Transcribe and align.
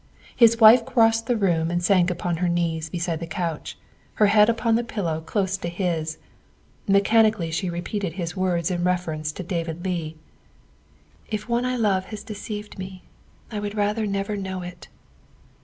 His 0.35 0.59
wife 0.59 0.83
crossed 0.83 1.27
the 1.27 1.37
room 1.37 1.69
and 1.69 1.83
sank 1.83 2.09
upon 2.09 2.37
her 2.37 2.49
knees 2.49 2.89
beside 2.89 3.19
the 3.19 3.27
couch, 3.27 3.77
her 4.15 4.25
head 4.25 4.49
upon 4.49 4.73
the 4.73 4.83
pillow 4.83 5.21
close 5.23 5.57
to 5.57 5.61
THE 5.61 5.67
SECRETARY 5.69 5.99
OF 5.99 6.07
STATE 6.07 6.19
231 6.87 6.87
his. 6.87 6.93
Mechanically 7.29 7.51
she 7.51 7.69
repeated 7.69 8.13
his 8.13 8.35
words 8.35 8.71
in 8.71 8.83
reference 8.83 9.31
to 9.33 9.43
David 9.43 9.85
Leigh, 9.85 10.15
''If 11.37 11.47
one 11.47 11.65
I 11.65 11.75
loved 11.75 12.07
has 12.07 12.23
deceived 12.23 12.79
me, 12.79 13.03
I 13.51 13.59
would 13.59 13.75
rather 13.77 14.07
never 14.07 14.35
know 14.35 14.63
it." 14.63 14.87